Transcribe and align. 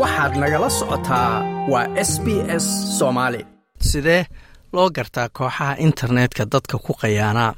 waxaad 0.00 0.32
nagala 0.42 0.68
socotaa 0.78 1.30
waa 1.72 1.86
s 2.10 2.12
b 2.24 2.26
s 2.64 2.66
soomaali 2.98 3.40
sidee 3.90 4.22
loo 4.74 4.88
gartaa 4.96 5.28
kooxaha 5.36 5.76
internetka 5.86 6.42
dadka 6.52 6.76
ku 6.84 6.92
qayaanaa 7.02 7.52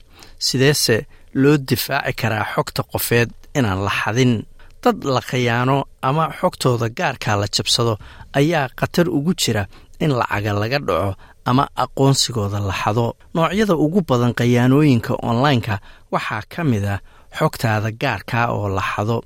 sideese 0.46 0.96
loo 1.42 1.56
difaaci 1.68 2.12
karaa 2.20 2.44
xogta 2.54 2.82
qofeed 2.92 3.30
inaan 3.58 3.80
la 3.86 3.92
xadin? 4.00 4.32
Dad 4.82 4.98
la 5.14 5.20
khayaano 5.30 5.76
ama 6.08 6.24
xogtooda 6.40 6.86
gaarkaa 6.98 7.36
la 7.40 7.46
jabsado 7.56 7.94
ayaa 8.38 8.68
khatar 8.78 9.08
ugu 9.16 9.32
jira 9.42 9.62
in 10.04 10.10
lacaga 10.20 10.52
laga 10.60 10.78
dhaco 10.88 11.10
ama 11.50 11.64
aqoonsigooda 11.84 12.58
la 12.68 12.74
xado. 12.82 13.06
Noocyada 13.34 13.74
ugu 13.84 14.00
badan 14.08 14.32
khayaanooyinka 14.38 15.12
onlineka 15.28 15.74
waxaa 16.12 16.42
ka 16.52 16.60
mid 16.70 16.84
ah 16.94 17.00
xogtaada 17.38 17.90
gaarkaa 18.02 18.46
oo 18.56 18.68
la 18.76 18.82
xado 18.90 19.16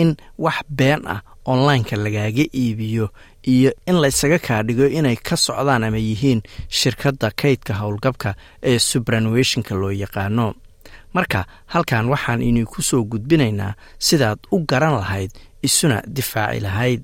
in 0.00 0.10
wax 0.44 0.58
been 0.78 1.00
ah 1.14 1.20
onlineka 1.46 1.96
lagaaga 1.96 2.44
iibiyo 2.54 3.06
iyo 3.42 3.70
in 3.86 3.96
laysaga 4.02 4.38
kaa 4.38 4.62
dhigo 4.66 4.86
inay 4.98 5.16
ka 5.16 5.36
socdaan 5.36 5.84
ama 5.84 5.98
yihiin 5.98 6.40
shirkadda 6.68 7.30
kaydka 7.40 7.74
howlgabka 7.80 8.34
ee 8.62 8.78
subranuweshinka 8.78 9.74
loo 9.74 9.90
yaqaano. 10.02 10.54
Marka 11.14 11.40
halkan 11.72 12.08
waxaan 12.12 12.42
idinku 12.42 12.82
soo 12.82 13.02
gudbinaynaa 13.04 13.74
sidaad 13.98 14.38
u 14.52 14.58
garan 14.70 14.94
lahayd 15.00 15.30
isuna 15.62 16.02
difaaci 16.16 16.60
lahayd. 16.60 17.02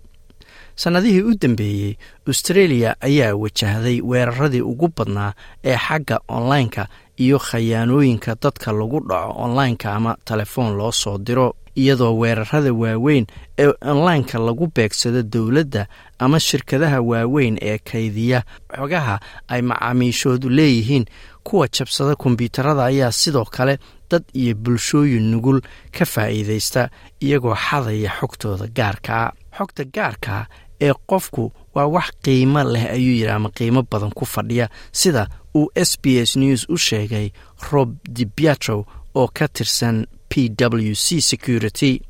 Sannadihii 0.77 1.23
u 1.23 1.35
dambeeyey 1.43 1.95
austreeliya 2.29 2.97
ayaa 3.01 3.35
wajahday 3.35 4.01
weeraradii 4.01 4.61
ugu 4.61 4.89
badnaa 4.97 5.33
ee 5.65 5.77
xagga 5.77 6.21
onlineka 6.29 6.87
iyo 7.17 7.39
khayaanooyinka 7.39 8.35
dadka 8.43 8.73
lagu 8.73 9.01
dhaco 9.09 9.33
onlineka 9.45 9.93
ama 9.95 10.17
telefoon 10.25 10.77
loo 10.77 10.93
soo 10.93 11.19
diro 11.19 11.55
iyadoo 11.77 12.19
weerarada 12.21 12.73
waaweyn 12.73 13.27
ee 13.59 13.73
onlineka 13.83 14.39
lagu 14.39 14.67
beegsado 14.75 15.23
dowladda 15.23 15.87
ama 16.19 16.41
shirkadaha 16.41 17.01
waaweyn 17.01 17.59
ee 17.63 17.79
kaydiya. 17.79 18.43
Xogaha 18.77 19.21
ay 19.49 19.63
macaamiishoodu 19.63 20.49
leeyihiin 20.51 21.05
kuwa 21.45 21.69
jabsada 21.69 22.15
kombyuutarada 22.17 22.85
ayaa 22.85 23.13
sidoo 23.13 23.45
kale 23.45 23.79
dad 24.11 24.25
iyo 24.33 24.55
bulshooyin 24.55 25.31
nugul 25.31 25.61
ka 25.99 26.05
faa'iidaysta 26.05 26.89
iyagoo 27.21 27.55
xadaya 27.55 28.11
xogtooda 28.21 28.67
gaarkaa 28.77 29.33
xogta 29.59 29.85
gaarkaa 29.85 30.47
ee 30.81 30.93
qofku 31.07 31.53
waa 31.75 31.87
wax 31.87 32.11
qiimo 32.23 32.63
leh 32.65 32.85
ayuu 32.91 33.15
yidhi 33.15 33.29
ama 33.29 33.49
qiimo 33.51 33.83
badan 33.91 34.11
ku 34.11 34.25
fadhiya 34.27 34.69
sida 34.93 35.29
uu 35.55 35.71
s 35.75 35.97
b 36.03 36.05
s 36.21 36.37
news 36.37 36.67
u 36.69 36.77
sheegay 36.79 37.31
rob 37.71 37.95
dibiatrow 38.09 38.85
oo 39.15 39.29
ka 39.35 39.49
tirsan 39.49 40.07
p 40.33 40.49
w 40.89 40.95
c 41.05 41.21
security. 41.21 42.01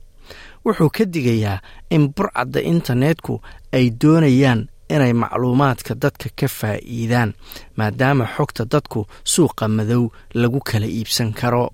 Wuxuu 0.64 0.90
ka 0.96 1.04
digayaa 1.04 1.58
in 1.90 2.02
burcadda 2.14 2.60
internetku 2.72 3.34
ay 3.74 3.90
doonayaan 3.90 4.60
inay 4.94 5.12
macluumaadka 5.22 5.94
dadka 6.02 6.28
ka 6.38 6.46
faa'iidaan 6.58 7.30
maadaama 7.78 8.24
xogta 8.36 8.62
dadku 8.72 9.00
suuqa 9.32 9.66
madow 9.76 10.02
lagu 10.40 10.60
kala 10.68 10.86
iibsan 10.86 11.32
karo. 11.40 11.66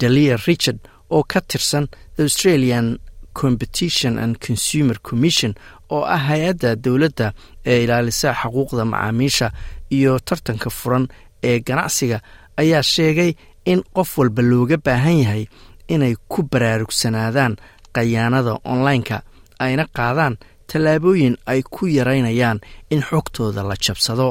Dalia 0.00 0.36
richard 0.46 0.78
oo 1.14 1.22
ka 1.22 1.40
tirsan 1.40 1.86
the 2.16 2.22
australian 2.26 2.98
competition 3.40 4.18
and 4.18 4.40
consumer 4.46 4.98
commission 5.08 5.54
oo 5.94 6.02
ah 6.04 6.18
hay'adda 6.28 6.70
dowladda 6.84 7.28
ee 7.70 7.84
ilaalisa 7.84 8.34
xuquuqda 8.40 8.84
macaamiisha 8.92 9.48
iyo 9.96 10.18
tartanka 10.18 10.70
furan 10.70 11.04
ee 11.48 11.60
ganacsiga 11.60 12.18
ayaa 12.56 12.82
sheegay 12.82 13.32
in 13.64 13.82
qof 13.96 14.18
walba 14.18 14.42
looga 14.42 14.76
baahan 14.86 15.18
yahay 15.22 15.44
inay 15.88 16.14
ku 16.28 16.42
baraarugsanaadaan 16.52 17.56
khayaanada 17.94 18.52
onlineka 18.72 19.22
ayna 19.64 19.84
qaadaan 19.96 20.34
tallaabooyin 20.70 21.36
ay 21.46 21.60
ku 21.74 21.86
yaraynayaan 21.86 22.58
in 22.90 23.02
xogtooda 23.02 23.62
la 23.68 23.76
jabsado. 23.86 24.28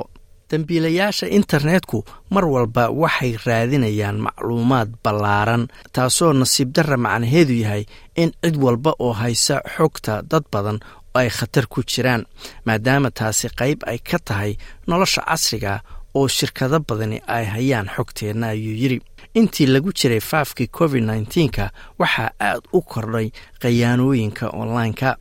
Dembiilayaasha 0.51 1.27
internetku 1.37 2.03
mar 2.33 2.45
walba 2.45 2.89
waxay 3.01 3.37
raadinayaan 3.45 4.17
macluumaad 4.25 4.89
ballaaran 5.03 5.67
taasoo 5.95 6.33
nasiib 6.33 6.69
darra 6.75 6.97
macnaheedu 6.97 7.53
yahay 7.63 7.83
in 8.21 8.29
cid 8.43 8.55
walba 8.63 8.91
oo 8.99 9.13
haysa 9.13 9.61
xogta 9.75 10.13
dad 10.31 10.43
badan 10.51 10.79
ay 11.19 11.29
khatar 11.29 11.65
ku 11.71 11.79
jiraan 11.91 12.25
maadaama 12.67 13.09
taasi 13.11 13.47
qayb 13.59 13.79
ay 13.91 13.99
ka 14.09 14.17
tahay 14.27 14.51
nolosha 14.87 15.21
casriga 15.29 15.73
oo 16.15 16.27
shirkado 16.27 16.79
badani 16.87 17.17
ay 17.27 17.45
hayaan 17.45 17.87
xogteenna 17.95 18.47
ayuu 18.53 18.75
yidhi. 18.81 18.99
Intii 19.33 19.67
lagu 19.67 19.91
jiray 19.93 20.19
faafkii 20.19 20.67
covid 20.67 21.03
nneteen-ka 21.03 21.65
waxaa 21.99 22.29
aad 22.39 22.61
u 22.73 22.81
kordhay 22.81 23.27
khayaanooyinka 23.61 24.49
onlineka. 24.61 25.17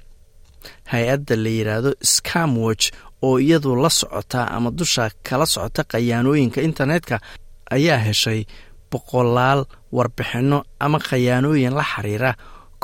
Hay'adda 0.92 1.36
la 1.36 1.48
yidhaahdo 1.58 1.90
scamwatch 2.02 2.90
oo 3.22 3.38
iyadu 3.38 3.76
la 3.76 3.90
socota 3.90 4.48
ama 4.50 4.70
dusha 4.70 5.10
kala 5.22 5.46
socota 5.46 5.84
khayaanooyinka 5.84 6.60
internetka 6.62 7.20
ayaa 7.70 7.98
heshay 8.06 8.44
boqolaal 8.90 9.64
warbixinno 9.92 10.58
ama 10.80 10.98
khayaanooyin 10.98 11.74
la 11.78 11.84
xiriira 11.92 12.34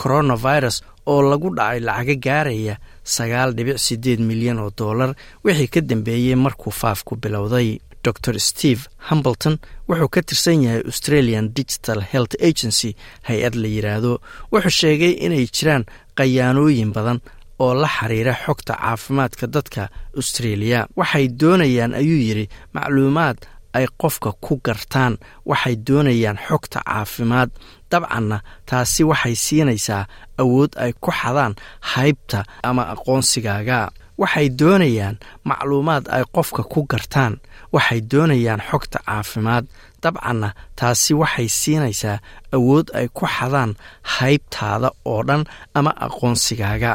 coronavirus 0.01 0.77
oo 1.07 1.23
lagu 1.31 1.51
dhacay 1.57 1.81
lacaga 1.81 2.15
gaaraya 2.27 2.75
sagaal 3.05 3.51
dhibic 3.57 3.79
siddeed 3.79 4.21
milyan 4.21 4.59
oo 4.59 4.71
dollar 4.79 5.15
wixii 5.45 5.69
ka 5.75 5.81
dambeeyey 5.81 6.35
markuu 6.37 6.71
faafku 6.71 7.17
bilowday 7.17 7.79
dor 8.25 8.39
steve 8.41 8.83
humbleton 9.09 9.59
wuxuu 9.89 10.09
ka 10.15 10.21
tirsan 10.23 10.63
yahay 10.63 10.83
australian 10.91 11.53
digital 11.59 12.01
health 12.13 12.35
agency 12.49 12.91
hay'ad 13.29 13.55
la 13.63 13.69
yidhaahdo 13.77 14.13
wuxuu 14.53 14.71
sheegay 14.81 15.13
inay 15.27 15.47
jiraan 15.57 15.85
khayaanooyin 16.19 16.93
badan 16.97 17.19
oo 17.59 17.75
la 17.75 17.89
xiriira 17.89 18.35
xogta 18.45 18.75
caafimaadka 18.77 19.47
dadka 19.47 19.89
australia. 20.17 20.87
Waxay 20.97 21.29
doonayaan 21.41 21.95
ayuu 22.01 22.21
yidhi 22.29 22.47
macluumaad 22.75 23.39
ay 23.77 23.87
qofka 24.03 24.31
ku 24.45 24.61
gartaan. 24.67 25.15
Waxay 25.51 25.77
doonayaan 25.89 26.39
xogta 26.49 26.79
caafimaad. 26.89 27.51
Dabcanna 27.91 28.39
taasi 28.69 29.05
waxay 29.11 29.35
siinaysaa 29.45 30.05
awood 30.43 30.73
ay 30.77 30.93
ku 31.01 31.11
xadaan 31.21 31.55
haybta 31.93 32.45
ama 32.63 32.83
aqoonsigaaga. 32.95 33.89
Waxay 34.21 34.49
doonayaan 34.61 35.17
macluumaad 35.49 36.05
ay 36.17 36.25
qofka 36.35 36.63
ku 36.73 36.81
gartaan 36.93 37.41
waxay 37.75 38.01
doonayaan 38.11 38.63
xogta 38.71 38.99
caafimaad. 39.07 39.65
Dabcanna 40.03 40.49
taasi 40.79 41.13
waxay 41.15 41.49
siinaysaa 41.59 42.19
awood 42.57 42.87
ay 42.99 43.09
ku 43.17 43.25
xadaan 43.37 43.73
haybtaada 44.15 44.89
oo 45.05 45.23
dhan 45.29 45.43
ama 45.79 45.91
aqoonsigaaga. 46.07 46.93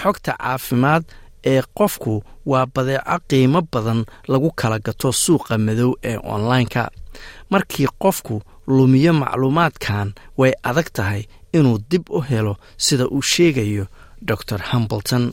Xogta 0.00 0.32
caafimaad 0.42 1.04
ee 1.52 1.62
qofku 1.78 2.12
waa 2.50 2.66
badeeco 2.74 3.16
qiimo 3.28 3.60
badan 3.72 4.00
lagu 4.32 4.50
kala 4.60 4.78
gato 4.86 5.12
suuqa 5.12 5.54
madow 5.66 5.92
ee 6.10 6.18
onlineka. 6.34 6.82
Markii 7.50 7.88
qofku 8.02 8.42
lumiyo 8.66 9.12
macluumaadkan 9.20 10.08
way 10.38 10.52
adag 10.68 10.88
tahay 10.96 11.22
inuu 11.56 11.78
dib 11.90 12.04
u 12.10 12.20
helo 12.28 12.54
sida 12.84 13.04
uu 13.14 13.22
sheegayo 13.32 13.84
dor 14.26 14.60
humbleton 14.70 15.24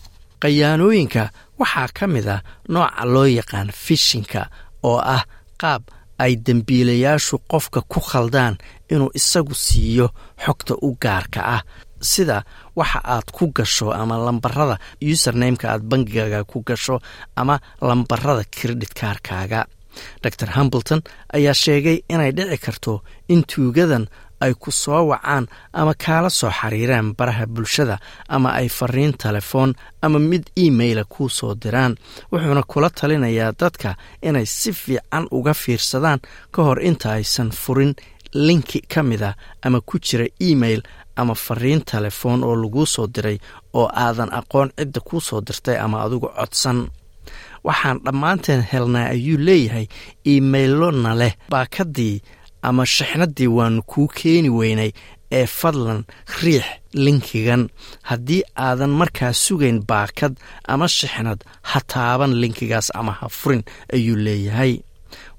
khayaanooyinka 0.45 1.23
waxaa 1.59 1.89
ka 1.97 2.05
mid 2.13 2.27
ah 2.35 2.41
nooca 2.69 3.03
loo 3.13 3.27
yaqaan 3.39 3.69
fishinka 3.83 4.41
oo 4.89 4.99
ah 5.15 5.23
qaab 5.61 5.81
ay 6.23 6.33
dembiilayaashu 6.45 7.35
qofka 7.51 7.79
ku 7.91 7.99
khaldaan 8.09 8.55
inuu 8.93 9.09
isagu 9.19 9.55
siiyo 9.65 10.07
xogta 10.43 10.73
u 10.87 10.89
gaarka 11.03 11.41
ah. 11.55 11.61
Sida 12.11 12.37
waxa 12.77 12.99
aad 13.15 13.27
ku 13.35 13.45
gasho 13.57 13.87
ama 14.01 14.15
lambarada 14.25 14.75
usernameka 15.11 15.65
aad 15.73 15.83
bangigaaga 15.89 16.39
ku 16.51 16.57
gasho 16.67 16.95
ama 17.41 17.55
lambarada 17.87 18.43
credit 18.55 18.93
kaarkaaga 18.99 19.61
dor 20.21 20.51
humbleton 20.55 21.01
ayaa 21.35 21.53
sheegay 21.63 21.97
inay 22.13 22.31
dhici 22.37 22.57
karto 22.65 22.93
in 23.33 23.41
tuugadan 23.49 24.05
ay 24.45 24.53
ku 24.63 24.71
soo 24.71 25.03
wacaan 25.11 25.45
ama 25.79 25.93
kaala 26.03 26.29
soo 26.39 26.51
xiriiraan 26.59 27.07
baraha 27.17 27.45
bulshada 27.55 27.95
ama 28.35 28.49
ay 28.59 28.67
fariin 28.77 29.13
telefoon 29.23 29.73
ama 30.05 30.19
mid 30.19 30.43
emaila 30.65 31.03
kuu 31.13 31.29
soo 31.29 31.53
diraan. 31.63 31.93
Wuxuuna 32.31 32.63
kula 32.71 32.89
talinayaa 32.89 33.51
dadka 33.61 33.89
inay 34.27 34.45
si 34.45 34.71
fiican 34.73 35.25
uga 35.37 35.53
fiirsadaan 35.53 36.19
ka 36.53 36.59
hor 36.67 36.79
inta 36.89 37.07
aysan 37.17 37.49
furin 37.61 37.93
linki 38.47 38.79
ka 38.93 39.01
mid 39.03 39.21
ah 39.29 39.35
ama 39.65 39.79
ku 39.81 39.95
jira 40.05 40.25
email 40.49 40.81
ama 41.15 41.33
fariin 41.45 41.81
telefoon 41.91 42.43
oo 42.43 42.55
laguu 42.61 42.85
soo 42.85 43.07
diray 43.15 43.37
oo 43.73 43.87
aadan 44.03 44.29
aqoon 44.39 44.69
cidda 44.77 44.99
kuu 45.07 45.21
soo 45.27 45.41
dirtay 45.47 45.77
ama 45.85 45.97
adigu 46.05 46.27
codsan. 46.37 46.79
Waxaan 47.67 47.97
dhammaanteen 48.05 48.61
helnaa 48.71 49.07
ayuu 49.15 49.37
leeyahay 49.47 49.87
imailona 50.33 51.11
leh 51.21 51.33
baakadii 51.51 52.21
ama 52.67 52.83
shixnadii 52.95 53.47
waanu 53.57 53.81
kuu 53.91 54.07
keeni 54.19 54.49
weynay 54.59 54.91
ee 55.39 55.45
fadlan 55.59 55.99
riix 56.41 56.63
linkigan. 57.05 57.63
Haddii 58.09 58.41
aadan 58.67 58.89
markaa 58.99 59.33
sugayn 59.43 59.77
baakad 59.89 60.33
ama 60.73 60.87
shixnad 60.97 61.39
ha 61.69 61.79
taaban 61.93 62.33
linkigaas 62.41 62.87
ama 62.99 63.11
ha 63.19 63.27
furin 63.39 63.63
ayuu 63.95 64.17
leeyahay 64.25 64.73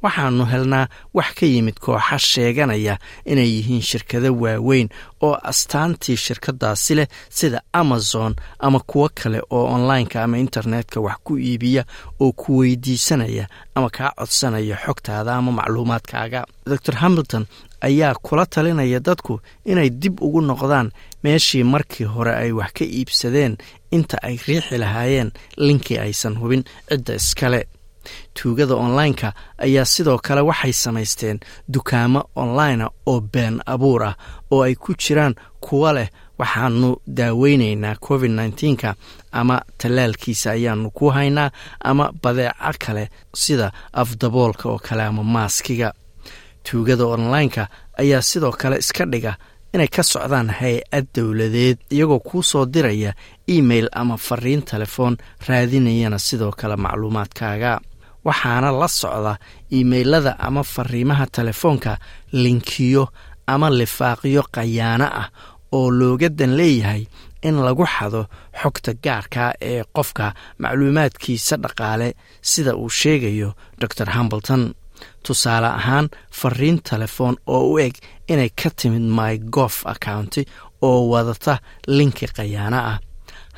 waxaannu 0.06 0.44
helnaa 0.52 0.86
wax 1.14 1.28
ka 1.38 1.46
yimid 1.46 1.76
kooxa 1.84 2.18
sheeganaya 2.18 2.94
inay 3.32 3.48
yihiin 3.56 3.82
shirkado 3.90 4.30
waaweyn 4.42 4.88
oo 5.26 5.34
astaantii 5.50 6.16
shirkadaasi 6.16 6.94
leh 6.98 7.08
sida 7.38 7.60
amazon 7.72 8.34
ama 8.58 8.80
kuwo 8.80 9.08
kale 9.14 9.40
oo 9.50 9.64
onlineka 9.74 10.22
ama 10.24 10.38
internetka 10.38 11.00
wax 11.00 11.16
ku 11.24 11.38
iibiya 11.38 11.84
oo 12.20 12.32
ku 12.32 12.58
weydiisanaya 12.58 13.44
ama 13.74 13.88
kaa 13.90 14.10
codsanaya 14.18 14.76
xogtaada 14.84 15.34
ama 15.34 15.52
macluumaadkaaga. 15.52 16.46
Dor 16.66 16.94
hamilton 17.02 17.46
ayaa 17.80 18.14
kula 18.14 18.46
talinaya 18.46 19.00
dadku 19.00 19.40
inay 19.64 19.90
dib 19.90 20.20
ugu 20.22 20.40
noqdaan 20.40 20.90
meeshii 21.22 21.64
markii 21.64 22.04
hore 22.04 22.32
ay 22.34 22.52
wax 22.52 22.72
ka 22.72 22.84
iibsadeen 22.84 23.56
inta 23.90 24.16
ay 24.22 24.36
riixi 24.46 24.78
lahaayeen 24.78 25.30
linkii 25.56 25.98
aysan 25.98 26.34
hubin 26.40 26.64
cidda 26.88 27.14
iskale 27.14 27.66
tuugada 28.34 28.74
onlineka 28.74 29.32
ayaa 29.58 29.84
sidoo 29.84 30.18
kale 30.18 30.40
waxay 30.40 30.72
samaysteen 30.72 31.40
dukaamo 31.72 32.20
onlinea 32.36 32.90
oo 33.06 33.20
been 33.20 33.60
abuur 33.66 34.02
ah 34.04 34.14
oo 34.50 34.62
ay 34.62 34.74
ku 34.74 34.94
jiraan 34.94 35.34
kuwa 35.60 35.92
leh 35.92 36.08
waxaanu 36.38 36.96
daaweynaynaa 37.06 37.94
covid 38.06 38.30
nneteen-ka 38.30 38.94
ama 39.32 39.62
tallaalkiisa 39.78 40.50
ayaanu 40.50 40.90
ku 40.90 41.10
haynaa 41.10 41.50
ama 41.80 42.12
badeeco 42.22 42.72
kale 42.78 43.10
sida 43.34 43.72
afdaboolka 43.92 44.68
oo 44.68 44.78
kale 44.78 45.02
ama 45.02 45.22
maaskiga. 45.24 45.92
Tuugada 46.62 47.04
onlineka 47.06 47.68
ayaa 47.98 48.22
sidoo 48.22 48.52
kale 48.52 48.76
iska 48.78 49.04
dhiga 49.06 49.34
inay 49.74 49.88
ka 49.88 50.02
socdaan 50.02 50.50
hay'ad 50.50 51.06
dowladeed 51.14 51.78
iyagoo 51.90 52.18
kuu 52.18 52.42
soo 52.42 52.66
diraya 52.66 53.12
email 53.48 53.88
ama 53.92 54.16
fariin 54.16 54.62
telefoon 54.62 55.16
raadinayana 55.48 56.18
sidoo 56.18 56.50
kale 56.52 56.76
macluumaadkaaga 56.76 57.80
waxaana 58.26 58.70
la 58.80 58.88
socda 59.00 59.32
iimailada 59.76 60.32
ama 60.46 60.62
fariimaha 60.74 61.26
telefoonka 61.36 61.92
linkiyo 62.42 63.04
ama 63.52 63.68
lifaaqyo 63.78 64.42
khayaano 64.54 65.06
ah 65.22 65.28
oo 65.76 65.90
looga 66.00 66.28
dan 66.38 66.52
leeyahay 66.58 67.02
in 67.48 67.56
lagu 67.66 67.84
xado 67.94 68.20
xogta 68.60 68.90
gaarka 69.04 69.42
ee 69.70 69.82
qofka 69.96 70.26
macluumaadkiisa 70.62 71.56
dhaqaale 71.64 72.08
sida 72.50 72.72
uu 72.82 72.90
sheegayo 73.00 73.50
dor 73.80 74.10
hambleton 74.16 74.62
tusaale 75.24 75.66
ahaan 75.78 76.06
fariin 76.38 76.78
telefoon 76.90 77.34
oo 77.54 77.64
u 77.72 77.78
eg 77.86 77.94
inay 78.32 78.50
ka 78.62 78.70
timid 78.78 79.02
my 79.18 79.34
gof 79.54 79.76
accounti 79.92 80.42
oo 80.88 81.00
wadata 81.12 81.54
linki 81.96 82.26
khayaano 82.36 82.78
ah. 82.92 82.98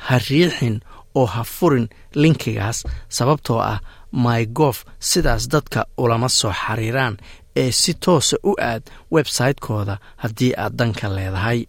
Ha 0.05 0.15
riixin 0.29 0.75
oo 1.15 1.25
ha 1.33 1.43
furin 1.55 1.87
linkigaas 2.21 2.77
sababtoo 3.17 3.59
ah 3.71 3.79
my 4.11 4.45
gof 4.45 4.85
sidaas 4.99 5.47
dadka 5.53 5.85
ulama 5.97 6.29
soo 6.29 6.51
xiriiraan 6.63 7.17
ee 7.55 7.71
si 7.71 7.93
toosa 7.93 8.37
u 8.43 8.53
aad 8.71 8.83
website-kooda 9.15 9.95
haddii 10.23 10.53
aad 10.57 10.73
danka 10.79 11.07
leedahay. 11.15 11.65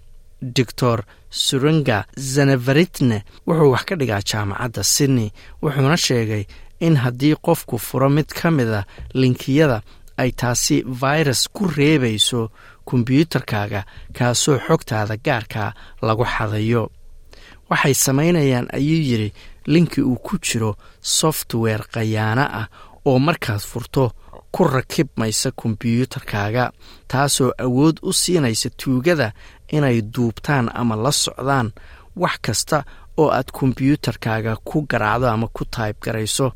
Doctor 0.57 0.99
suringa 1.31 2.05
zanevaritne 2.17 3.19
wuxuu 3.47 3.71
wax 3.73 3.85
ka 3.89 3.95
dhigaa 4.01 4.21
jaamacadda 4.31 4.83
sydney 4.95 5.29
wuxuuna 5.63 5.97
sheegay 6.07 6.45
in 6.87 6.97
haddii 6.97 7.35
qofku 7.47 7.79
furo 7.79 8.09
mid 8.17 8.27
ka 8.39 8.51
mida 8.51 8.81
linkiyada 9.15 9.83
ay 10.17 10.31
taasi 10.41 10.77
virus 11.03 11.43
ku 11.55 11.63
reebayso 11.77 12.41
kombyuutarkaaga 12.89 13.83
kaasoo 14.17 14.59
xogtaada 14.67 15.17
gaarka 15.27 15.73
lagu 16.03 16.25
xadayo 16.35 16.83
waxay 17.71 17.95
samaynayaan 17.95 18.67
ayuu 18.79 19.03
yidhi 19.11 19.33
linki 19.73 20.01
uu 20.03 20.17
ku 20.27 20.39
jiro 20.47 20.71
software 21.01 21.85
khayaano 21.93 22.45
ah 22.61 22.67
oo 23.09 23.19
markaad 23.19 23.61
furto 23.71 24.05
ku 24.55 24.65
rakibmaysa 24.65 25.51
kombyuutarkaaga 25.61 26.65
taasoo 27.11 27.53
awood 27.65 27.97
u 28.03 28.13
siinaysa 28.13 28.69
tuugada 28.81 29.33
inay 29.77 30.03
duubtaan 30.15 30.67
ama 30.75 30.97
la 31.05 31.13
socdaan 31.13 31.69
wax 32.17 32.37
kasta 32.43 32.79
oo 33.21 33.29
aad 33.31 33.49
kombyuutarkaaga 33.59 34.53
ku 34.69 34.83
garaacdo 34.91 35.27
ama 35.31 35.47
ku 35.57 35.65
tayb 35.75 35.97
garayso 36.05 36.53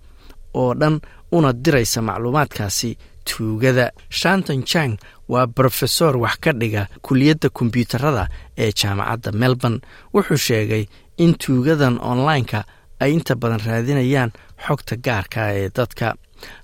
oo 0.54 0.74
dhan 0.80 1.00
una 1.36 1.52
diraysa 1.64 2.02
macluumaadkaasi 2.02 2.98
tuugada. 3.24 3.90
Shanton 4.10 4.62
jang 4.70 4.96
waa 5.28 5.46
brofesor 5.46 6.16
wax 6.16 6.36
ka 6.40 6.52
dhiga 6.52 6.86
kuliyadda 7.02 7.48
kombyuutarada 7.48 8.28
ee 8.58 8.72
jaamacadda 8.72 9.32
melbourne. 9.32 9.80
Wuxuu 10.14 10.36
sheegay 10.36 10.84
in 11.18 11.34
tuugadan 11.34 11.98
onlineka 12.10 12.64
ay 13.00 13.12
inta 13.12 13.34
badan 13.36 13.60
raadinayaan 13.66 14.30
xogta 14.66 14.96
gaarka 14.96 15.52
ee 15.54 15.68
dadka. 15.76 16.14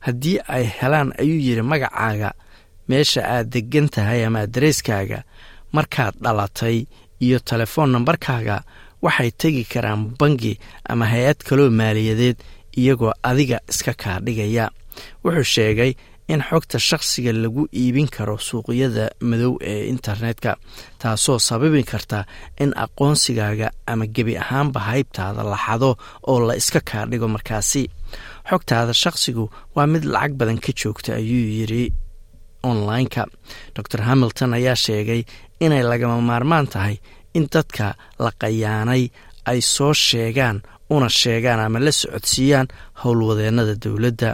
Haddii 0.01 0.39
ay 0.49 0.65
helaan 0.79 1.13
ayuu 1.21 1.41
yidhi 1.47 1.63
magacaaga 1.63 2.31
meesha 2.89 3.23
aad 3.35 3.47
degan 3.55 3.89
tahay 3.89 4.25
ama 4.27 4.41
adareyskaaga 4.47 5.23
markaad 5.73 6.15
dhalatay 6.23 6.87
iyo 7.25 7.39
telefoon 7.39 7.91
nambarkaaga 7.93 8.57
waxay 9.03 9.31
tegi 9.31 9.65
karaan 9.73 10.03
bangi 10.19 10.59
ama 10.89 11.07
hay'ad 11.13 11.39
kaloo 11.49 11.71
maaliyadeed 11.71 12.37
iyagoo 12.77 13.13
adiga 13.23 13.59
iska 13.71 13.93
kaa 13.95 14.21
dhigaya. 14.21 14.71
Wuxuu 15.25 15.45
sheegay 15.55 15.93
in 16.33 16.41
xogta 16.49 16.79
shakhsiga 16.89 17.33
lagu 17.43 17.63
iibin 17.81 18.09
karo 18.17 18.37
suuqyada 18.49 19.05
madow 19.31 19.53
ee 19.73 19.83
internetka 19.95 20.51
taasoo 21.03 21.39
sababi 21.49 21.83
karta 21.91 22.19
in 22.63 22.71
aqoonsigaaga 22.85 23.69
ama 23.93 24.07
gebi 24.15 24.35
ahaanba 24.43 24.81
haybtaada 24.89 25.43
la 25.53 25.57
xado 25.65 25.91
oo 26.31 26.39
la 26.49 26.55
iska 26.61 26.81
kaa 26.91 27.05
dhigo 27.11 27.29
markaasi. 27.35 27.83
Xogtaada 28.51 28.93
shakhsigu 29.03 29.45
waa 29.77 29.87
mid 29.93 30.05
lacag 30.15 30.33
badan 30.41 30.59
ka 30.65 30.71
joogta 30.81 31.11
ayuu 31.21 31.47
yidhi 31.59 31.85
onlineka. 32.71 33.23
Dor 33.75 34.01
hamilton 34.09 34.55
ayaa 34.59 34.77
sheegay 34.85 35.23
inay 35.65 35.83
lagama 35.91 36.21
maarmaan 36.31 36.67
tahay 36.73 36.97
in 37.37 37.45
dadka 37.55 37.87
la 38.25 38.31
qayaanay 38.43 39.03
ay 39.51 39.61
soo 39.75 39.93
sheegaan 40.07 40.57
una 40.95 41.09
sheegaan 41.21 41.61
ama 41.67 41.79
la 41.87 41.93
socodsiiyaan 42.01 42.67
howlwadeennada 43.03 43.75
dowladda 43.85 44.31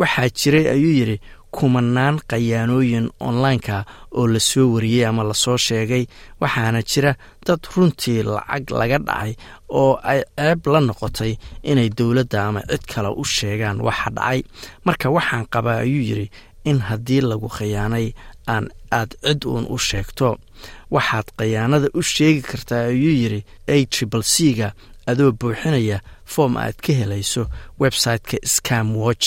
waxaa 0.00 0.28
jiray 0.38 0.66
ayuu 0.74 0.94
yidhi 1.00 1.16
kumanaan 1.56 2.16
khayaanooyin 2.30 3.06
onlineka 3.28 3.76
oo 4.18 4.26
la 4.32 4.40
soo 4.50 4.66
wariyey 4.74 5.06
ama 5.06 5.22
la 5.24 5.34
soo 5.34 5.56
sheegay. 5.66 6.04
Waxaana 6.40 6.80
jira 6.90 7.12
dad 7.46 7.62
runtii 7.74 8.22
lacag 8.22 8.70
laga 8.80 8.98
dhacay 9.06 9.32
oo 9.80 9.98
ay 10.10 10.20
ceeb 10.38 10.60
la 10.72 10.80
noqotay 10.80 11.32
inay 11.70 11.88
dowladda 11.98 12.38
ama 12.48 12.60
cid 12.70 12.84
kale 12.92 13.10
u 13.22 13.24
sheegaan 13.24 13.80
waxa 13.86 14.10
dhacay. 14.16 14.40
Marka 14.86 15.06
waxaan 15.16 15.46
qabaa 15.52 15.82
ayuu 15.84 16.04
yidhi 16.08 16.26
in 16.70 16.78
haddii 16.88 17.20
lagu 17.30 17.48
khayaanay 17.56 18.06
aan 18.46 18.66
aad 18.98 19.10
cid 19.24 19.42
uun 19.50 19.66
u 19.74 19.78
sheegto. 19.78 20.38
Waxaad 20.94 21.26
khayaanada 21.38 21.88
u 21.98 22.02
sheegi 22.02 22.42
kartaa 22.50 22.84
ayuu 22.94 23.14
yidhi 23.22 23.40
a 23.66 23.74
tribal 23.92 24.22
c 24.22 24.54
ga 24.58 24.68
adoo 25.10 25.32
buuxinaya 25.38 25.98
foom 26.32 26.54
aad 26.56 26.76
ka 26.84 26.92
helayso 27.00 27.42
website-ka 27.82 28.38
scam 28.54 28.94
watch 29.02 29.26